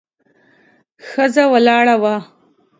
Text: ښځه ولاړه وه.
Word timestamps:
ښځه 1.07 1.43
ولاړه 1.53 1.95
وه. 2.01 2.15